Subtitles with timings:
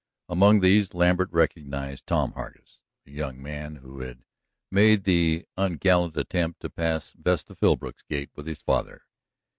[0.27, 4.23] Among these Lambert recognized Tom Hargus, the young man who had
[4.71, 9.03] made the ungallant attempt to pass Vesta Philbrook's gate with his father.